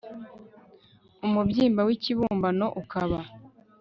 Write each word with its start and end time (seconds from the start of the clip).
umubyimba 1.25 1.81
w 1.87 1.89
ikibumbano 1.95 2.65
ukaba 2.81 3.19